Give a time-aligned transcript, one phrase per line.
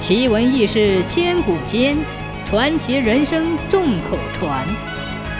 [0.00, 1.94] 奇闻异事千古间，
[2.46, 4.66] 传奇人生众口传。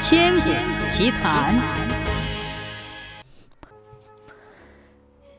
[0.02, 0.50] 千古
[0.90, 1.58] 奇谈。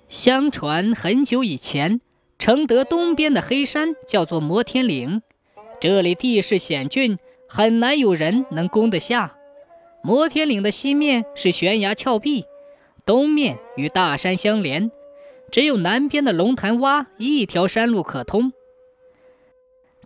[0.09, 2.01] 相传很久以前，
[2.39, 5.21] 承德东边的黑山叫做摩天岭，
[5.79, 9.35] 这里地势险峻，很难有人能攻得下。
[10.01, 12.45] 摩天岭的西面是悬崖峭壁，
[13.05, 14.89] 东面与大山相连，
[15.51, 18.51] 只有南边的龙潭洼一条山路可通。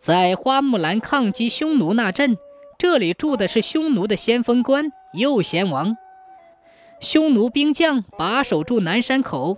[0.05, 2.37] 在花木兰抗击匈奴那阵，
[2.77, 5.97] 这里住的是匈奴的先锋官右贤王。
[6.99, 9.57] 匈奴兵将把守住南山口，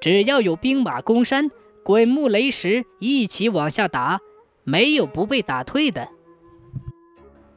[0.00, 1.48] 只要有兵马攻山，
[1.84, 4.18] 滚木雷石一起往下打，
[4.64, 6.08] 没有不被打退的。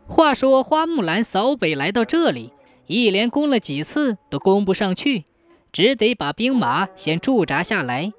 [0.06, 2.54] 话说花木兰扫北来到这里，
[2.86, 5.26] 一连攻了几次都攻不上去，
[5.72, 8.14] 只得把兵马先驻扎下来。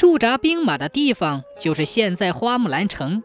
[0.00, 3.22] 驻扎兵马的地方就是现在花木兰城。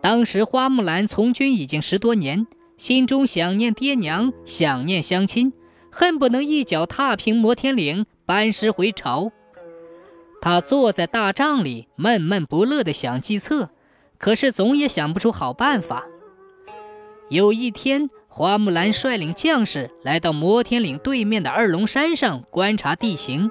[0.00, 2.46] 当时花木兰从军已经十多年，
[2.78, 5.52] 心中想念爹娘，想念乡亲，
[5.90, 9.32] 恨不能一脚踏平摩天岭，班师回朝。
[10.40, 13.70] 他坐在大帐里，闷闷不乐地想计策，
[14.16, 16.06] 可是总也想不出好办法。
[17.28, 23.50] 有一天，花木兰率领将士来到摩天岭对面的二龙山上观察地形。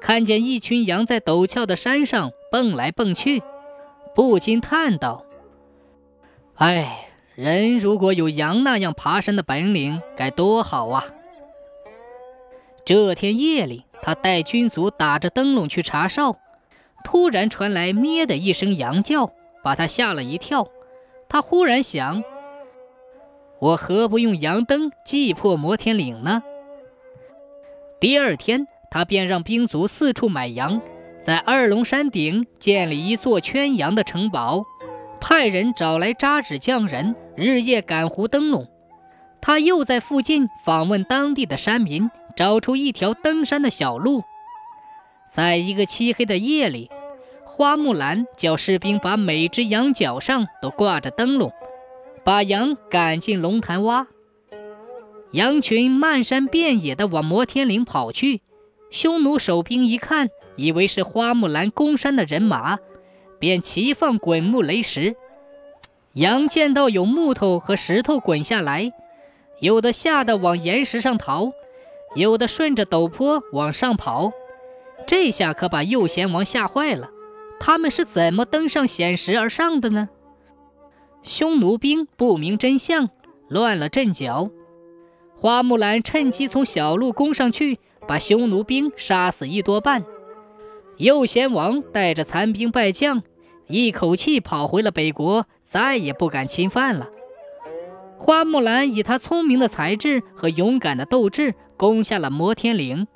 [0.00, 3.42] 看见一群羊在陡峭的山上蹦来蹦去，
[4.14, 5.24] 不禁叹道
[6.56, 11.04] ：“哎，人如果有羊那样爬山的本领，该多好啊！”
[12.84, 16.38] 这天夜里，他带军卒打着灯笼去查哨，
[17.04, 19.30] 突然传来咩的一声羊叫，
[19.62, 20.66] 把他吓了一跳。
[21.28, 22.24] 他忽然想
[23.60, 26.42] ：“我何不用羊灯击破摩天岭呢？”
[28.00, 28.66] 第二天。
[28.90, 30.82] 他便让兵卒四处买羊，
[31.22, 34.64] 在二龙山顶建立一座圈羊的城堡，
[35.20, 38.66] 派人找来扎纸匠人，日夜赶糊灯笼。
[39.40, 44.24] 他又在附近访问当地的山民，找出一条登山的小路。
[45.30, 46.90] 在一个漆黑的夜里，
[47.44, 51.52] 花木兰叫士兵把每只羊角上都挂着灯笼，
[52.24, 54.06] 把羊赶进龙潭洼。
[55.32, 58.42] 羊群漫山遍野地往摩天岭跑去。
[58.90, 62.78] 匈奴守兵一看，以为是花木兰攻山的人马，
[63.38, 65.16] 便齐放滚木雷石。
[66.14, 68.92] 羊见到有木头和石头滚下来，
[69.60, 71.52] 有的吓得往岩石上逃，
[72.16, 74.32] 有的顺着陡坡往上跑。
[75.06, 77.10] 这下可把右贤王吓坏了。
[77.60, 80.08] 他们是怎么登上险石而上的呢？
[81.22, 83.10] 匈奴兵不明真相，
[83.48, 84.50] 乱了阵脚。
[85.36, 87.78] 花木兰趁机从小路攻上去。
[88.10, 90.04] 把匈奴兵杀死一多半，
[90.96, 93.22] 右贤王带着残兵败将，
[93.68, 97.08] 一口气跑回了北国，再也不敢侵犯了。
[98.18, 103.06] 花木兰以她聪明的才智和勇敢的斗志，攻下了摩天岭，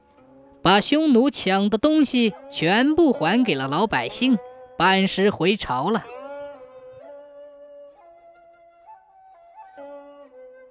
[0.62, 4.38] 把匈奴抢的东西全部还给了老百姓，
[4.78, 6.04] 班师回朝了。